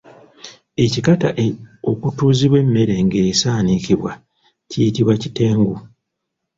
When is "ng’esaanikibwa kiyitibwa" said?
3.05-5.13